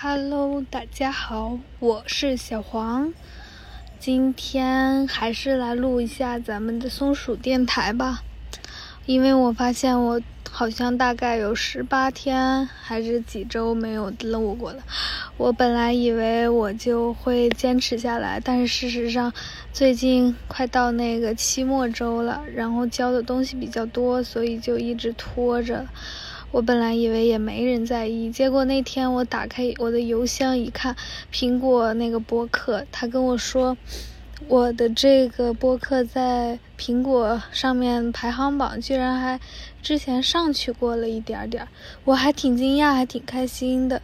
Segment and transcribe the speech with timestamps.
[0.00, 3.12] Hello，大家好，我是小黄。
[3.98, 8.22] 今天还是来录一下咱们的松鼠电台吧，
[9.06, 14.84] 因为我发现我好像大概有十八天还是几周没有录过了。
[15.36, 19.32] 我本来以为我就会坚持下来，但是事实上，
[19.72, 25.84] 最近快到那个期末周了，然后教的东西比较多，所以就一直拖着。
[26.50, 30.96] 我本来以为也没人在意，结果那天我打开我的邮箱一看，
[31.32, 33.76] 苹果那个播客，他跟我说，
[34.48, 39.38] 我的这个播客在苹果上面排行榜居然还
[39.82, 41.68] 之前上去过了一点点，
[42.04, 44.00] 我还挺惊讶，还挺开心的。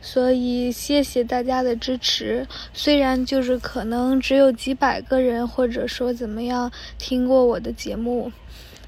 [0.00, 8.32] 所以谢谢大家的支持，虽然就是可能只有几百个人，或者说怎么样听过我的节目。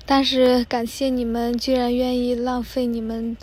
[0.08, 3.36] 但是感谢你们，居然愿意浪费你们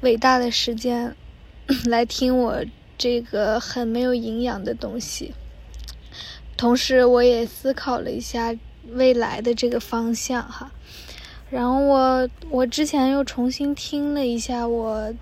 [0.00, 1.16] 伟大的时间
[1.86, 2.64] 来听我
[2.96, 5.34] 这个很没有营养的东西。
[6.56, 8.54] 同时，我也思考了一下
[8.90, 10.70] 未来的这个方向哈。
[11.50, 15.12] 然后我我之前又重新听了一下我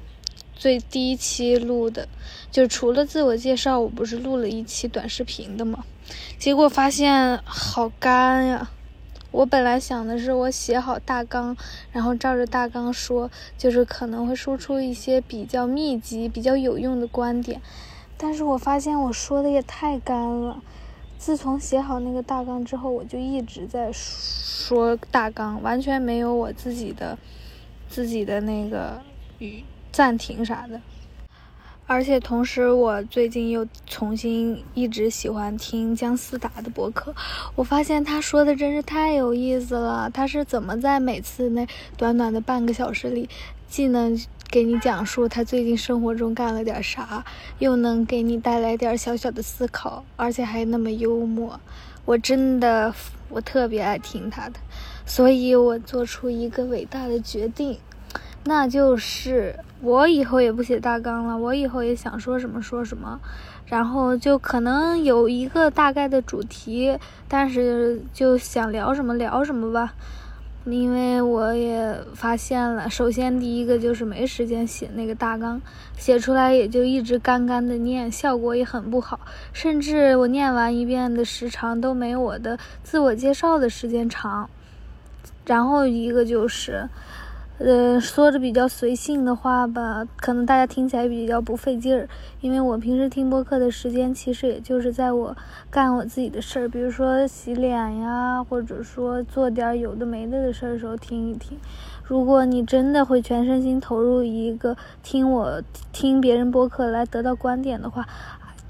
[0.55, 2.06] 最第一期录的，
[2.53, 5.84] 就除了自我介绍，我不是录了一期短视频的吗？
[6.38, 8.70] 结果发现好干呀。
[9.31, 11.56] 我本来想的是，我写好大纲，
[11.92, 17.61] 然后照着大纲说，就是可能会输出一些比较密集、比较有用的观点。
[18.19, 20.62] 但是我发现我说的也太干了。
[21.17, 27.19] 自从写好那个大纲之后，我就一直在说大纲，完全没有我自己的、
[27.89, 29.00] 自己的那个
[29.39, 30.81] 语暂停啥的。
[31.92, 37.12] 而且同时，我最近又重新一直喜欢听姜思达的博客，
[37.56, 40.08] 我发现他说的真是太有意思了。
[40.08, 41.66] 他是怎么在每次那
[41.97, 43.28] 短短的半个小时里，
[43.69, 44.16] 既能
[44.48, 47.24] 给你讲述他最近生活中干了点啥，
[47.58, 51.58] 又能给你带来点小小的思考，而且还那么幽默。
[52.04, 52.94] 我真的，
[53.28, 54.60] 我特别爱听他的，
[55.04, 57.81] 所以我做出一个伟大的决定。
[58.45, 63.21] 那就是我以后也不写大纲了，我以后也想说什么说什么，
[63.67, 69.93] 然后就可能有一个大概的主题，但是就想聊什么聊什么吧。
[70.65, 75.61] 因为我也发现了，首先第一个就是没时间写那个大纲，
[75.99, 79.21] 写出来也就一直干干的念，效果也很不好，
[79.53, 84.49] 甚至我念完一遍的时长都没我的自我介绍的时间长。
[85.45, 86.89] 然后一个就是。
[87.62, 92.09] 呃，说着比较随性的话吧，可能大家听起来比较不费劲儿，
[92.41, 95.37] 因为我平时听播客的时间，其实也就是在我
[95.71, 101.59] 干我自己的事儿，比如说洗脸呀，或者说做点有的没的的事儿的时候听一听。
[102.03, 108.09] 如果你真的会全身心投入一个听我听别人播客来得到观点的话，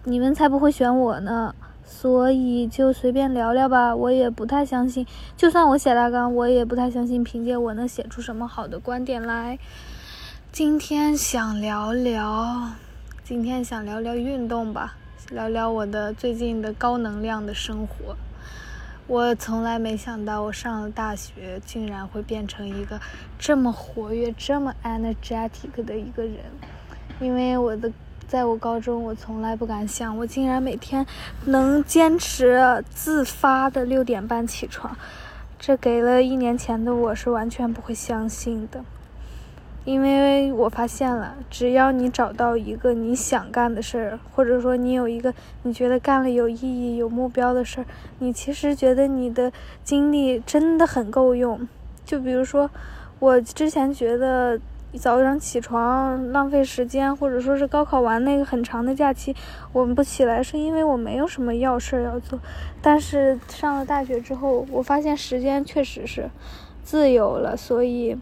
[0.03, 1.55] 你们才不会选我呢。
[1.93, 5.05] 所以就随便聊聊吧，我也不太相信，
[5.37, 9.59] 就算我写大纲，我也不太相信凭借我能写出什么好的观点来。
[10.53, 12.71] 今天想聊聊，
[13.25, 14.95] 今天想聊聊运动吧，
[15.31, 18.17] 聊聊我的最近的高能量的生活。
[19.09, 22.99] 我从来没想到，我上了大学竟然会变成一个
[23.37, 26.37] 这么活跃、这么 energetic 的一个人，
[27.21, 27.93] 因为我的。
[28.31, 31.05] 在我高中，我从来不敢想，我竟然每天
[31.47, 34.97] 能坚持自发的六点半起床，
[35.59, 38.85] 这给了一年前的我是完全不会相信的。
[39.85, 47.87] 因为我发现了，只要你找到一个你想干的事儿，或者说你有一个你觉得干了有意义、有目标的事儿，
[48.21, 49.51] 你其实觉得你的
[49.83, 51.67] 精力真的很够用。
[52.05, 52.71] 就比如说，
[53.19, 54.61] 我之前觉得。
[54.99, 59.34] 早上起床浪费时间，或者说是高考完那个很长的假期，
[59.73, 62.39] 我们不起来，是因为我没有什么要事儿要做。
[62.83, 66.28] 但是上了大学之后，我发现时间确实是
[66.83, 68.19] 自由了，所以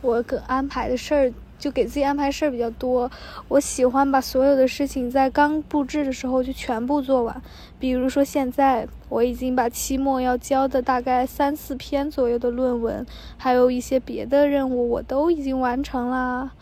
[0.00, 1.32] 我可安排的事儿。
[1.58, 3.10] 就给自己安排事儿比较多，
[3.48, 7.42] 我喜欢把所有的事情在刚布置的时候就全部做完。
[7.78, 13.04] 比如说现在我已经把期末要交的大概三四篇左右的论文，
[13.36, 16.52] 还有一些别的任务我都已经完成了。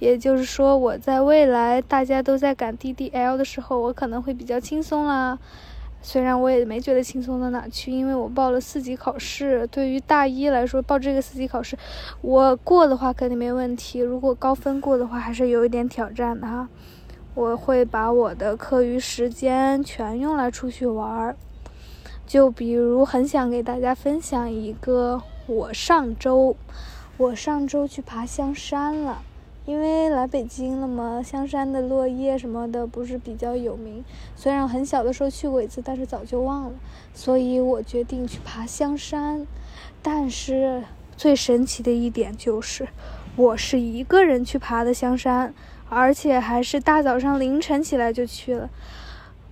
[0.00, 5.38] 也就是说，我在未来大家都在赶 DDL 的时候，我可能会比较轻松啦。
[6.06, 9.66] 虽然我也没觉得轻松到哪去，因为我报了四级考试。
[9.68, 11.78] 对于大一来说，报这个四级考试，
[12.20, 14.00] 我过的话肯定没问题。
[14.00, 16.68] 如果高分过的话，还是有一点挑战的哈。
[17.34, 21.36] 我会把我的课余时间全用来出去玩儿。
[22.26, 26.54] 就比如，很想给大家分享一个，我上周，
[27.16, 29.22] 我上周去爬香山了。
[29.66, 34.04] 因为来北京了嘛，香山的落叶什么的不是比较有名。
[34.36, 36.72] 虽然很小的时候去过一次，但是早就忘了。
[37.14, 39.46] 所以我决定去爬香山。
[40.02, 40.84] 但是
[41.16, 42.88] 最神奇的一点就是，
[43.36, 45.54] 我是一个人去爬的香山，
[45.88, 48.68] 而且还是大早上凌晨起来就去了。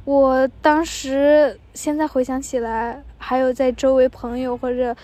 [0.04, 4.96] 我当时现在回想起来，还有在周围朋友或者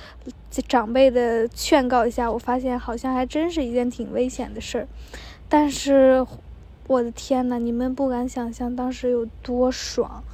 [0.66, 4.88] 长辈的劝告下，我发现好像还真是一件挺危险的事儿。
[5.48, 6.26] 但是，
[6.88, 10.24] 我的天呐，你们不敢想象当时有多爽，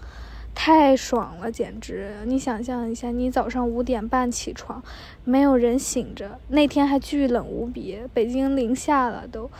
[0.55, 2.12] 太爽了，简直！
[2.25, 4.82] 你想象一下，你早上五点半起床，
[5.25, 9.50] 没有人醒着，那天还巨冷无比，北京零下了都。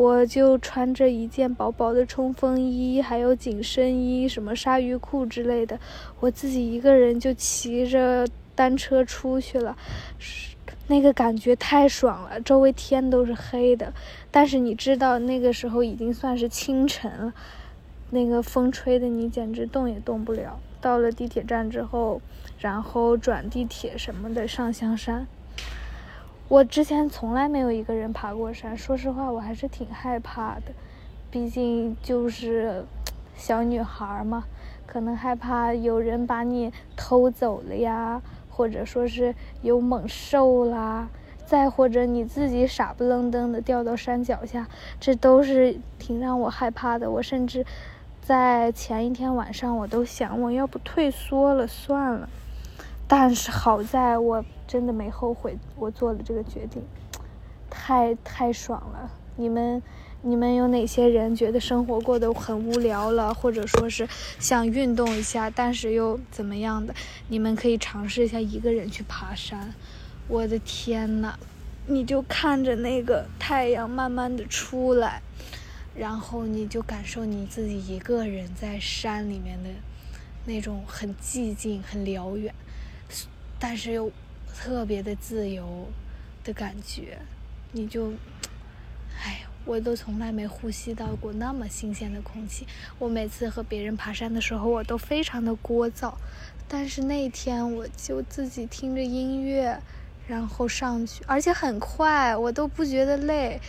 [0.00, 5.78] 我就穿着一件薄薄的冲锋衣，还有紧身衣，什么鲨鱼裤之类的，
[6.20, 9.76] 我自己一个人就骑着单车出去了，
[10.86, 12.40] 那个感觉太爽了。
[12.40, 13.92] 周围天都是黑的，
[14.30, 17.34] 但是你知道那个时候已经算是清晨了，
[18.08, 20.58] 那个风吹的你简直动也动不了。
[20.80, 22.22] 到了地铁站之后，
[22.58, 25.26] 然后转地铁什么的上香山。
[26.50, 30.72] 我之前从来没有一个人爬过山，说实话，我还是挺害怕的。
[31.30, 32.84] 毕竟就是
[33.36, 34.42] 小女孩嘛，
[34.84, 39.32] 可能害怕有人把你偷走了呀，或者说是
[39.62, 41.08] 有猛兽啦，
[41.46, 44.66] 再或者你自己傻不愣登的掉到山脚下，
[44.98, 47.08] 这都是挺让我害怕的。
[47.08, 47.64] 我甚至
[48.20, 52.28] 在前一天晚上，我都想，我要不退缩了算了。
[53.06, 56.80] 但是好在我真的没后悔，我做了这个决定，
[57.68, 59.10] 太太爽了。
[59.34, 59.82] 你们，
[60.22, 64.08] 你们有哪些人觉得生活过得很无聊了，或者说是
[64.38, 66.94] 想运动一下，但是又怎么样的？
[67.26, 69.74] 你们可以尝试一下一个人去爬山。
[70.28, 71.34] 我的天呐，
[71.88, 75.20] 你就看着那个太阳慢慢的出来，
[75.96, 79.70] 然后你就感受你自己一个人在山里面的
[80.44, 82.54] 那种很寂静、很辽远。
[83.58, 84.10] 但是又
[84.56, 85.88] 特别的自由
[86.44, 87.18] 的感觉，
[87.72, 88.12] 你就，
[89.22, 92.66] 哎，我都从来没呼吸到过那么新鲜的空气。
[92.98, 96.14] 我每次和别人爬山的时候，我都非常的聒噪，
[96.68, 99.80] 但是那天我就自己听着音乐，
[100.26, 103.60] 然后上去，而且很快，我都不觉得累，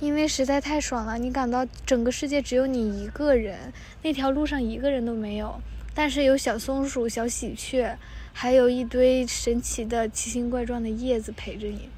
[0.00, 1.18] 因为实在太爽了。
[1.18, 3.72] 你感到整个世界只有你一个人，
[4.02, 5.60] 那条路上一个人都没有，
[5.94, 7.96] 但是有小松鼠、小喜鹊。
[8.40, 11.88] 还有一堆神奇的、奇形怪状的叶子陪着你，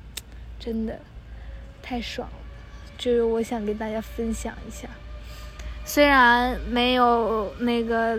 [0.59, 0.99] 真的
[1.83, 2.35] 太爽了。
[2.97, 4.89] 就是我想跟大家分享一下，
[5.85, 8.19] 虽然没有那个，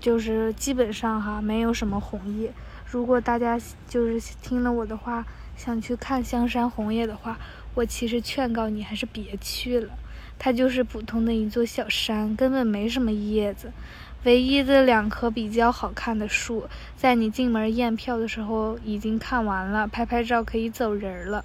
[0.00, 2.52] 就是基本上哈没有什么红叶。
[2.84, 3.56] 如果大家
[3.88, 5.24] 就是听了我的话，
[5.56, 7.38] 想去看香山红叶的话，
[7.74, 9.96] 我其实劝告你还是别去了。
[10.36, 13.70] 它就是普通的一座小山，根本没什么叶子。
[14.24, 21.44] 唯一的两棵比较好看的树，在你进门验票的时候已经看完了，拍拍照可以走人了。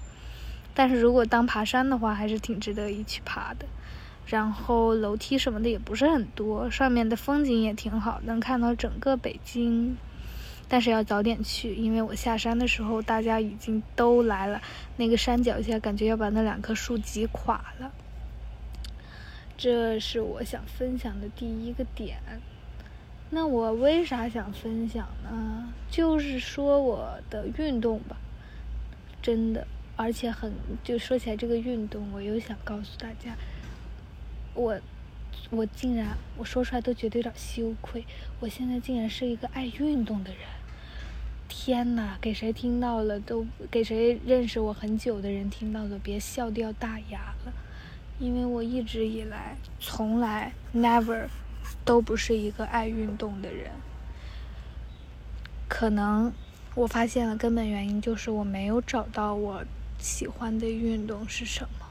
[0.74, 3.66] 但是如果当爬山的话，还是挺值得一去爬的。
[4.26, 9.96] 然后楼梯什么的也不是很多，上面的风景也挺好，能看到整个北京。
[10.68, 14.60] 但是要早点去，因为我下山的时候大家已经都来了，
[14.98, 17.90] 那个山脚下感觉要把那两棵树挤垮了。
[19.56, 22.18] 这是我想分享的第一个点。
[23.30, 25.72] 那我为啥想分享呢？
[25.90, 28.16] 就是说我的运动吧，
[29.22, 29.66] 真的，
[29.96, 33.36] 而且很就说起来这个运动，我又想告诉大家，
[34.54, 34.78] 我
[35.50, 38.04] 我竟然我说出来都觉得有点羞愧，
[38.40, 40.40] 我现在竟然是一个爱运动的人，
[41.48, 47.52] 天呐，给谁听到了都给谁认识我很久的人听到了，别笑掉大牙了，
[48.18, 51.28] 因为我一直以来从来 never。
[51.88, 53.70] 都不是一个爱运动的人，
[55.68, 56.30] 可能
[56.74, 59.64] 我发现了根本原因就是我没有找到我
[59.98, 61.86] 喜欢的运动是什么。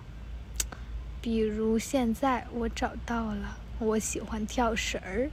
[1.19, 5.31] 比如现在我找到了，我喜欢跳绳儿，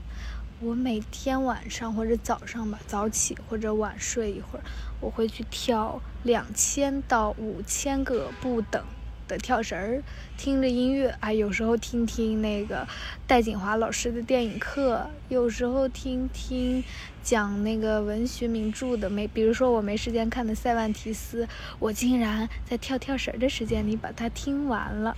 [0.59, 4.65] 我每天晚上或者早上吧，早起或者晚睡一会儿，
[4.99, 8.83] 我会去跳两千到五千个不等。
[9.27, 10.03] 的跳绳儿，
[10.37, 12.87] 听着音乐啊，有时候听听那个
[13.27, 16.83] 戴锦华老师的电影课，有时候听听
[17.23, 21.47] 讲那个文学名著的，没，比如说我没时间看的塞万提斯，
[21.79, 25.15] 我竟然在跳跳绳的时间里把它听完了，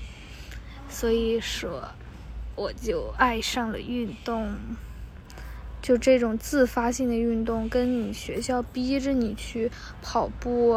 [0.90, 1.90] 所以说
[2.56, 4.56] 我就爱上了运动。
[5.88, 10.76] 就这种自发性的运动，跟你学校逼着你去跑步、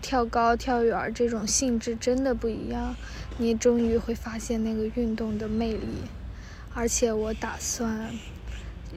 [0.00, 2.96] 跳高、跳远这种性质真的不一样。
[3.36, 5.86] 你终于会发现那个运动的魅力。
[6.72, 8.08] 而且我打算，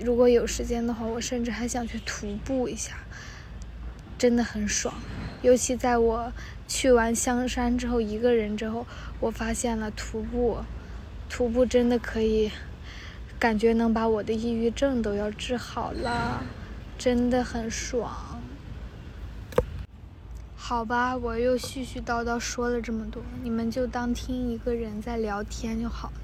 [0.02, 2.94] 如果有时间的话，我甚至还想去徒步一下，
[4.18, 4.96] 真的很爽。
[5.42, 6.32] 尤其在我
[6.66, 8.88] 去完香山之后，一个人之后，
[9.20, 10.60] 我发现了徒步，
[11.30, 12.50] 徒步真的可以。
[13.46, 16.44] 感觉能把我的抑郁症都要治好了，
[16.98, 18.42] 真的很爽。
[20.56, 26.22] 好吧，我又絮絮叨叨说了这么多，你们就当听一个人在聊天就好了。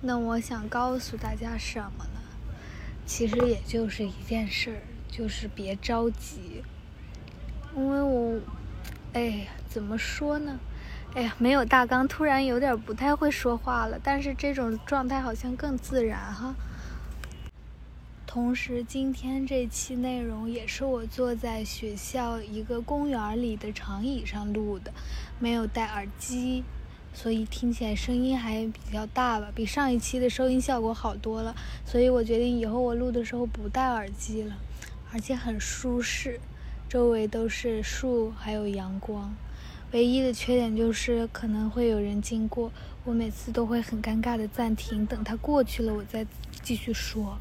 [0.00, 2.20] 那我想告诉大家什么呢？
[3.06, 6.64] 其实也就是一件事儿，就是别着急。
[7.76, 8.40] 因为我，
[9.12, 10.58] 哎呀，怎么说呢？
[11.14, 13.96] 哎呀，没有大纲，突然有点不太会说话了。
[14.02, 16.56] 但是这种状态好像更自然哈。
[18.26, 24.92] 同时，今天这期内容也是我坐在学校一个公园里的长椅上录的，
[25.38, 26.64] 没有戴耳机，
[27.12, 31.54] 所以听起来声音还比较大吧，比上一期的收音效果好多了。
[31.86, 34.56] 所以我决定以后我录的时候不戴耳机了，
[35.12, 36.40] 而且很舒适，
[36.88, 39.32] 周围都是树，还有阳光。
[39.94, 42.72] 唯一的缺点就是可能会有人经过，
[43.04, 46.26] 我每次都会很尴尬的暂停，等他过去了我再
[46.64, 47.38] 继续说。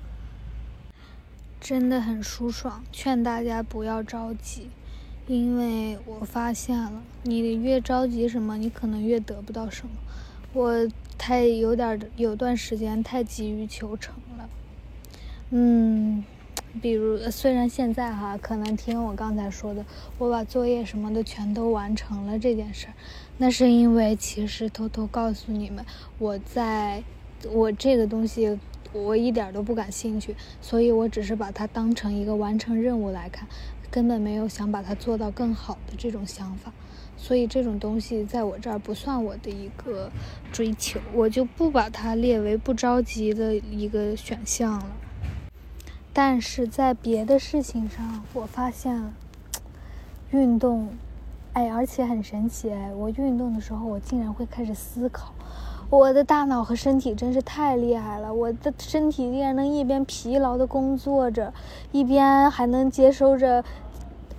[1.60, 4.70] 真的很舒爽，劝大家不要着急，
[5.26, 9.94] 因为我发现了，你越着急什么，你可能越得不到什么。
[10.54, 14.48] 我太有点有段时间太急于求成了，
[15.50, 16.24] 嗯。
[16.82, 19.86] 比如，虽然现在哈，可能听我刚才说的，
[20.18, 22.94] 我把作业什么的全都完成了这件事儿，
[23.38, 25.86] 那是因为其实偷偷告诉你们，
[26.18, 27.04] 我在，
[27.52, 28.60] 我这个东西
[28.92, 33.48] 我一点都不感兴趣，所以我只是把它当成一个完成任务来看，
[33.92, 36.74] 根本没有想把它做到更好的这种想法，
[37.16, 40.12] 所以这种东西在我这儿不算我的一个
[40.52, 44.88] 追求，我就不把它列为不着急的一个选项了。
[46.16, 49.12] 但是在别的事情上，我发现
[50.30, 50.90] 运动，
[51.54, 52.94] 哎，而且很神奇哎！
[52.94, 55.34] 我运动的时候，我竟然会开始思考。
[55.90, 61.52] 我的大脑和身体真是太厉害了，我的身体竟然能一边疲劳的工作着，
[61.92, 63.64] 一边还能接收着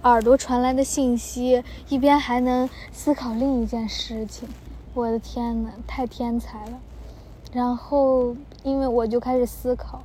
[0.03, 4.49] 耳朵传来的信息，一边还能思考另一件事情。
[4.95, 6.79] 我的天呐，太天才了！
[7.53, 10.03] 然后，因为我就开始思考。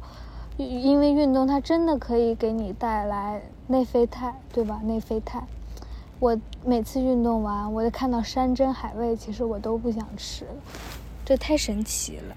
[0.66, 4.82] 因为运动它真的可以给你带来内啡肽，对吧？
[4.84, 5.48] 内啡肽，
[6.20, 10.52] 我每次运动完，我就看到山珍海味，其实我都不想吃了，
[11.24, 12.36] 这太神奇了。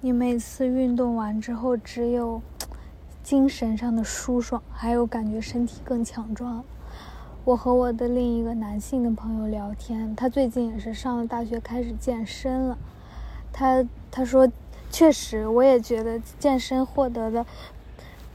[0.00, 2.42] 你每次运动完之后，只有
[3.22, 6.64] 精神上的舒爽，还有感觉身体更强壮。
[7.44, 12.76] 我和我的另一个男性的朋友聊天，他最近也是上了大学，开始健身了。
[13.52, 14.50] 他他说。
[14.96, 17.44] 确实，我也觉得健身获得的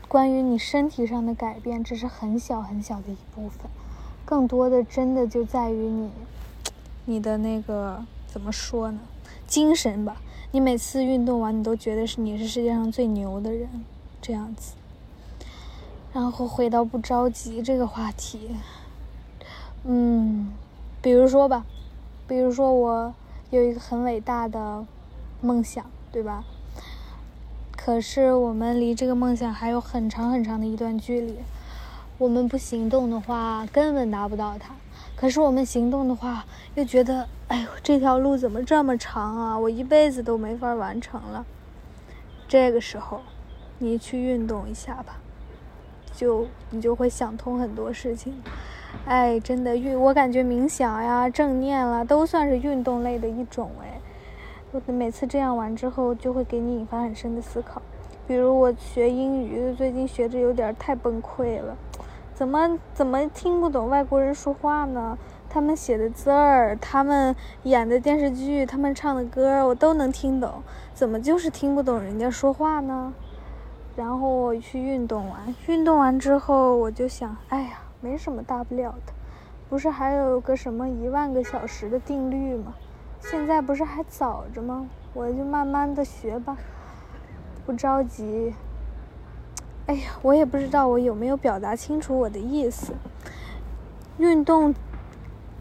[0.07, 3.61] 关于你身体上的改变，只是很小很小的一部分，
[4.23, 6.11] 更多的真的就在于你，
[7.05, 8.99] 你的那个怎么说呢？
[9.47, 10.21] 精神吧。
[10.51, 13.67] 你每次运动完，你都觉得是你是世界上最牛的人，
[14.21, 14.73] 这样子。
[16.13, 18.51] 然后回到不着急这个话题，
[19.83, 20.53] 嗯，
[21.01, 21.65] 比如说吧，
[22.27, 23.11] 比如说我
[23.49, 24.85] 有一个很伟大的
[25.41, 25.83] 梦想。
[26.11, 26.43] 对吧？
[27.75, 31.37] 可是我们离这个梦想还有很长很长的一段距离。
[32.17, 34.75] 我们不行动的话，根本达不到它。
[35.15, 39.57] 可是我们行动的话，又觉得，哎呦，这条路怎么这么长啊？
[39.57, 41.45] 我一辈子都没法完成了。
[42.47, 43.21] 这个时候，
[43.79, 45.19] 你去运动一下吧，
[46.13, 48.41] 就你就会想通很多事情。
[49.05, 54.00] 哎，真的运，我感觉冥想呀、正念啦，都算是运动类的一种哎。
[54.73, 57.81] 我每次这样玩之后，就会给你引发很深的思考。
[58.25, 61.75] 比如我学英语，最近学着有点太崩溃了，
[62.33, 65.17] 怎么怎么听不懂外国人说话呢？
[65.49, 70.63] 他们写的字儿，他们演的电视剧，他们唱的歌，我都能听懂，
[70.93, 73.13] 怎么就是听不懂人家说话呢？
[73.97, 79.11] 然后我去运动完，运动完之后，我就想，哎呀，没什么大不了的，
[79.67, 82.73] 不是还有个什么一万个小时的定律吗？
[83.21, 84.87] 现在不是还早着吗？
[85.13, 86.57] 我就慢慢的学吧，
[87.65, 88.53] 不着急。
[89.85, 92.93] 哎呀，我也不知道我有没有表达清楚我的意思。
[94.17, 94.73] 运动，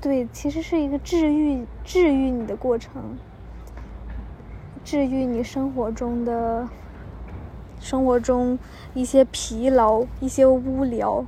[0.00, 3.17] 对，其实是一个治愈、治愈你的过程，
[4.85, 6.69] 治愈你生活中的
[7.81, 8.59] 生活中
[8.95, 11.25] 一些疲劳、一些无聊。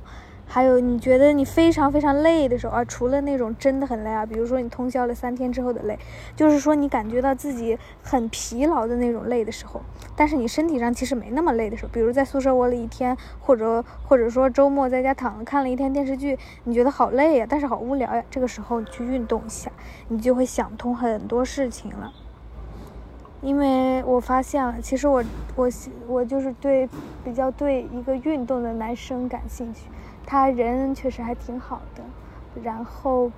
[0.53, 5.97] 还有你觉得你非常非常累的时候啊，除了那种真的很累啊，比如说你通宵了三天之后的累，
[6.35, 9.81] 就是说你感觉到自己很疲劳的那种累的时候，
[10.15, 19.71] 但是你身体上其实没那么累的时候，比如在宿舍窝了一天，或者或者说周末在家躺着看了一天电视剧，你觉得好累呀，但是好无聊呀，这个时候你去运动一下，
[20.09, 22.13] 你就会想通很多事情了。
[23.41, 25.23] 因为我发现了，其实我
[25.55, 25.67] 我
[26.07, 26.87] 我就是对
[27.25, 29.87] 比较对一个运动的男生感兴趣。
[30.25, 32.03] 他人确实还挺好的，
[32.61, 33.31] 然后，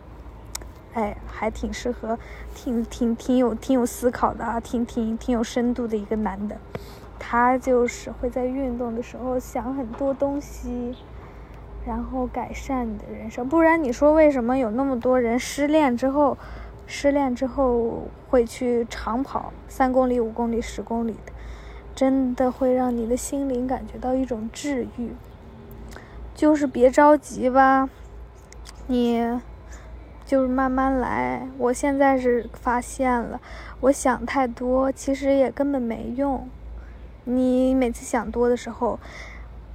[0.93, 2.17] 哎，还挺适合，
[2.53, 6.57] 挺挺挺有挺有思考的啊，挺挺挺有深度的一个男的。
[7.17, 10.95] 他就是会在运动的时候想很多东西，
[11.85, 13.47] 然后改善你的人生。
[13.49, 16.37] 不然你说为什么有那么多人失恋之后，
[16.85, 21.33] 失恋之后会去长跑三公里、五公里、十公里的？
[21.95, 25.11] 真的会让你的心灵感觉到一种治愈。
[26.35, 27.89] 就是别着急吧，
[28.87, 29.39] 你
[30.25, 31.47] 就是慢慢来。
[31.57, 33.39] 我现在是发现了，
[33.79, 36.49] 我想太多，其实也根本没用。
[37.23, 38.99] 你每次想多的时候，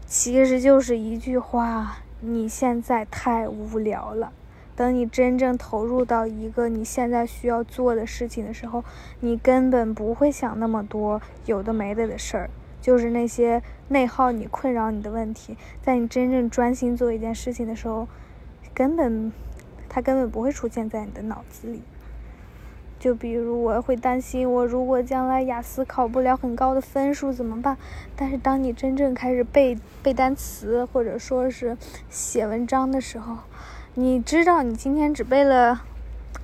[0.04, 4.30] 其实就是一句话：你现在太无聊了。
[4.76, 8.84] 等你真正投入到一个你现在需要做的事情的时候，
[9.20, 12.50] 你根本不会想那么多有的没的的事儿。
[12.80, 18.08] 就是那些内耗你、困扰你的问题，在你真正专心做一件事情的时候，
[18.74, 19.32] 根本，
[19.88, 21.82] 它根本不会出现在你的脑子里。
[22.98, 27.78] 就比如我会担心，我如果将来雅思考不了很高的分数怎么办？
[28.14, 31.78] 但是当你真正开始背背单词，或者说是
[32.10, 33.38] 写文章的时候，
[33.94, 35.84] 你知道你今天只背了。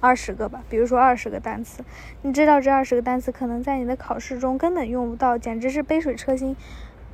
[0.00, 1.82] 二十个吧，比如说二十个单词，
[2.22, 6.54] 你知道这二十个单词可能在你的考试中根本用不到，简直是杯水车薪，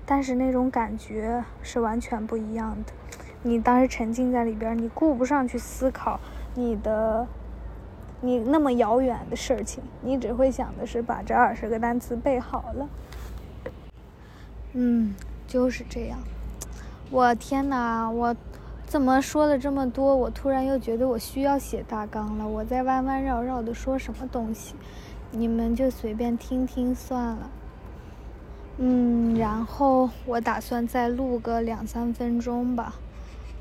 [0.05, 2.93] 但是那种感觉是完全不一样的。
[3.43, 6.21] 你当时沉浸在里边，你顾不上去思考
[6.55, 7.27] 你的，
[8.21, 12.89] 你那么遥远的事情，你只会想的是把这二十个单词背好了。
[14.73, 15.15] 嗯，
[15.47, 16.19] 就是这样。
[17.11, 18.37] 我天哪，我。
[18.93, 20.15] 怎么说了这么多？
[20.15, 22.47] 我突然又觉得我需要写大纲了。
[22.47, 24.75] 我在弯弯绕绕的说什么东西，
[25.31, 27.51] 你们就随便听听算了。
[28.77, 32.97] 嗯，然后我打算再录个两三分钟吧。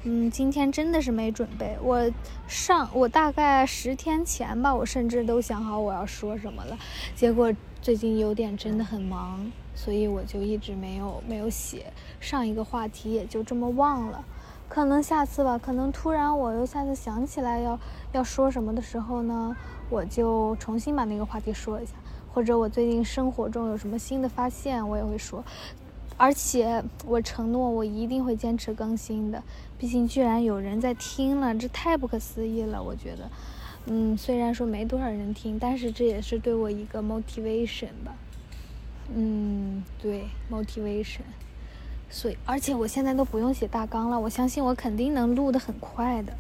[0.04, 1.78] 嗯，今天真的是没准备。
[1.82, 2.12] 我
[2.46, 6.78] 上我大概十天前吧，我甚至都想好我要说什么了。
[7.16, 11.86] 结果最近有点真的很忙，所以我就一直没有没有写。
[12.20, 14.26] 上一个话题也就这么忘了。
[14.72, 17.78] 可能下次吧，可能突然我又下次想起来要
[18.14, 19.54] 要说什么的时候呢，
[19.90, 21.92] 我就重新把那个话题说一下，
[22.34, 25.44] 或者我最近生活中有什么新的发现，我也会说。
[26.16, 29.44] 而且我承诺我一定会坚持更新的，
[29.78, 32.82] 毕竟居然有人在听了，这太不可思议了。
[32.82, 33.30] 我觉得，
[33.88, 38.16] 嗯，虽然说没多少人听，但是这也是对我一个 motivation 吧。
[39.14, 41.24] 嗯，对，motivation。
[42.12, 46.34] 所以，而且我现在都不用写大纲了，我相信我肯定能录得很快的。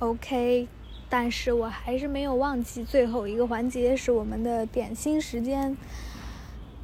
[0.00, 0.66] OK，
[1.08, 5.76] 但是我还是没有忘记最后一个环节是我们的点心时间，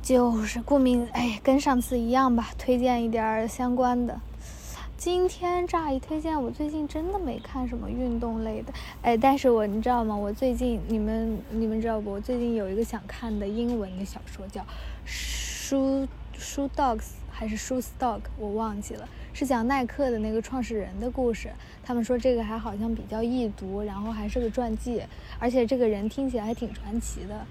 [0.01, 4.21] 就是顾名哎，跟上次一样吧，推荐一点相关的。
[4.97, 10.15] 今天乍一推荐，我最近真的没看什么运动类的，哎，但是我你知道吗？
[10.15, 12.13] 我最近你们你们知道不？
[12.13, 14.61] 我最近有一个想看的英文的小说，叫
[15.05, 16.07] 《书
[16.39, 16.99] 书 Dogs》。
[17.41, 21.49] 还是 Shoe Stock，我忘记了，是讲耐克的那个创始人的故事。
[21.83, 25.03] 他们说这个还好像比较易读，然后还是个传记，
[25.39, 27.47] 而且这个人听起来还挺传奇的。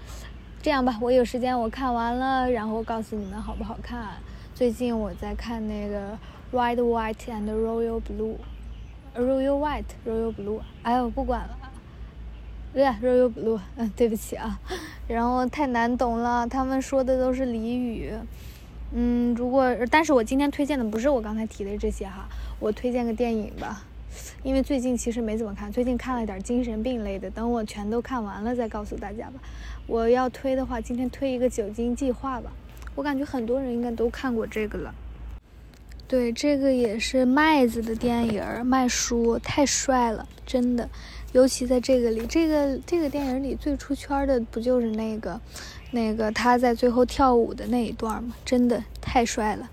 [0.61, 4.09] 这样吧，我有时间我看完了，然后告诉你们好不好看。
[4.53, 6.15] 最近我在看那个
[6.53, 10.59] Red White and Royal Blue，Royal White，Royal Blue。
[10.83, 11.57] 哎，我不管了，
[12.75, 13.59] 对，Royal Blue。
[13.75, 14.59] 嗯，对不起啊，
[15.09, 18.13] 然后太难懂了，他们说的都是俚语。
[18.91, 22.27] 嗯，如果但是我今天推荐的不是我刚才提的这些哈，
[22.59, 23.83] 我推荐个电影吧，
[24.41, 29.33] 因为最近其实没怎么看，最近看了点精神病类的，等我全都看完了再告诉大家吧。
[29.85, 32.51] 我要推的话，今天推一个《酒精计划》吧，
[32.95, 34.95] 我感觉很多人应该都看过这个了。
[36.07, 40.89] 对，这个也是麦子的电影，麦叔太帅了，真的，
[41.33, 45.39] 尤其在这个里，这个这个电影里最出圈的不就是那个。
[45.91, 49.69] 那个他在最后跳舞的那一段嘛，真的太帅了，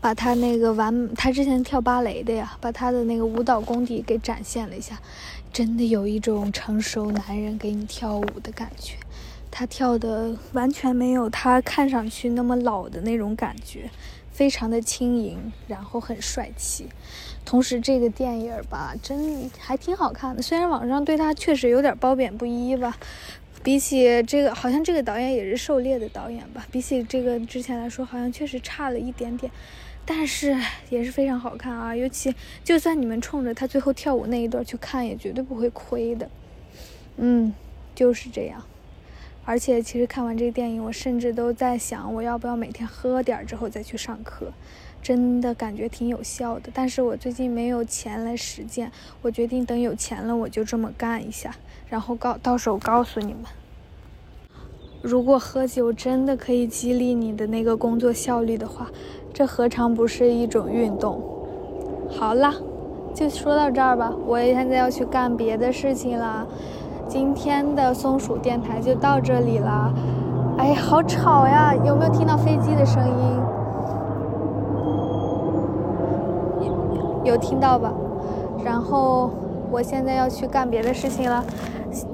[0.00, 5.00] 把他那个完，他之前跳芭蕾的呀，把他的那个舞蹈功底给展现了一下，
[5.52, 8.96] 真的有一种成熟男人给你跳舞的感觉，
[9.50, 13.88] 他跳的完全没有他看上去那么老的那种感觉，
[14.32, 16.88] 非常的轻盈，然后很帅气。
[17.44, 20.40] 同时，这个电影吧，真还挺好看的。
[20.40, 22.96] 虽然网上对他确实有点褒贬不一吧，
[23.62, 29.52] 比起这个，好像这个导演也是狩猎的导演吧，比起这个之前来说，好像确实差了一点点，
[30.04, 30.56] 但是
[30.90, 31.94] 也是非常好看啊。
[31.94, 36.28] 尤其就算你们冲着他最后跳舞那一段去看，也绝对不会亏的。
[37.16, 37.54] 嗯，
[37.94, 38.64] 就是这样。
[39.44, 44.52] 而且，其实看完这个电影，我甚至都在想，我要不要每天喝点之后再去上课，
[45.02, 46.70] 真的感觉挺有效的。
[46.72, 51.54] 但是我最近没有钱来实践，我决定等有钱了，我就这么干一下，
[51.88, 53.42] 然后告到时候告诉你们。
[55.02, 58.88] 如果喝酒真的可以激励你的那个工作效率的话，
[59.32, 61.20] 这何尝不是一种运动？
[62.08, 62.54] 好啦，
[63.12, 66.46] 就说到这儿吧，我现在要去干别的事情了。
[67.08, 69.92] 今天的松鼠电台就到这里了。
[70.56, 71.74] 哎，好吵呀！
[71.84, 73.51] 有没有听到飞机的声音？
[77.24, 77.92] 有听到吧？
[78.64, 79.30] 然后
[79.70, 81.44] 我现在要去干别的事情了。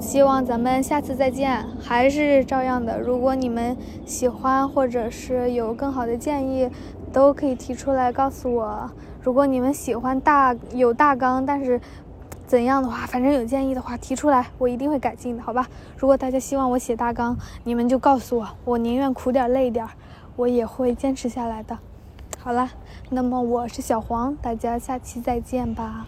[0.01, 1.65] 希望咱们下次再见。
[1.81, 6.69] 还是照样的，如果你们喜欢或者是有更好的建议，
[7.13, 8.91] 都可以提出来告诉我。
[9.23, 11.81] 如果你们喜欢大有大纲，但是。
[12.47, 15.69] 怎样的话，反正有建议的话提出来，我一定会改进的，好吧？
[15.99, 19.87] 如果大家希望我写大纲，你们就告诉我，我宁愿苦点累点，
[20.35, 21.77] 我也会坚持下来的。
[22.49, 22.67] 好了，
[23.11, 26.07] 那么我是小黄，大家下期再见吧。